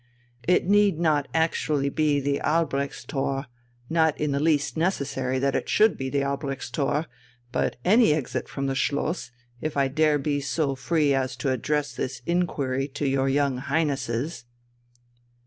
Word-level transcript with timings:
It 0.47 0.65
need 0.67 0.97
not 0.99 1.27
actually 1.31 1.89
be 1.89 2.19
the 2.19 2.39
Albrechtstor 2.43 3.45
not 3.87 4.19
in 4.19 4.31
the 4.31 4.39
least 4.39 4.75
necessary 4.75 5.37
that 5.37 5.55
it 5.55 5.69
should 5.69 5.95
be 5.95 6.09
the 6.09 6.21
Albrechtstor. 6.23 7.05
But 7.51 7.75
any 7.85 8.11
exit 8.11 8.49
from 8.49 8.65
the 8.65 8.73
Schloss, 8.73 9.29
if 9.61 9.77
I 9.77 9.89
dare 9.89 10.17
be 10.17 10.41
so 10.41 10.73
free 10.73 11.13
as 11.13 11.35
to 11.35 11.51
address 11.51 11.95
this 11.95 12.23
inquiry 12.25 12.87
to 12.87 13.05
your 13.07 13.29
young 13.29 13.57
Highnesses...." 13.57 14.45